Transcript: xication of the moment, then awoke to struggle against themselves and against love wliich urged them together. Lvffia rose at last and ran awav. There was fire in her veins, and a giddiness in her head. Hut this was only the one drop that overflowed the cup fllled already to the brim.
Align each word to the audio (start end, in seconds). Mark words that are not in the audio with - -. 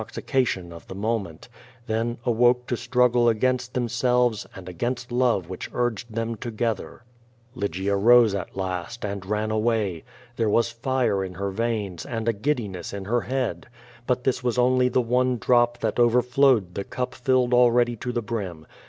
xication 0.01 0.71
of 0.73 0.87
the 0.87 0.95
moment, 0.95 1.47
then 1.85 2.17
awoke 2.25 2.65
to 2.65 2.75
struggle 2.75 3.29
against 3.29 3.75
themselves 3.75 4.47
and 4.55 4.67
against 4.67 5.11
love 5.11 5.45
wliich 5.47 5.69
urged 5.75 6.11
them 6.11 6.33
together. 6.33 7.03
Lvffia 7.55 8.01
rose 8.03 8.33
at 8.33 8.55
last 8.57 9.05
and 9.05 9.27
ran 9.27 9.49
awav. 9.49 10.01
There 10.37 10.49
was 10.49 10.71
fire 10.71 11.23
in 11.23 11.35
her 11.35 11.51
veins, 11.51 12.03
and 12.03 12.27
a 12.27 12.33
giddiness 12.33 12.93
in 12.93 13.05
her 13.05 13.21
head. 13.21 13.67
Hut 14.07 14.23
this 14.23 14.43
was 14.43 14.57
only 14.57 14.89
the 14.89 15.01
one 15.01 15.37
drop 15.37 15.77
that 15.81 15.99
overflowed 15.99 16.73
the 16.73 16.83
cup 16.83 17.13
fllled 17.13 17.53
already 17.53 17.95
to 17.97 18.11
the 18.11 18.23
brim. 18.23 18.65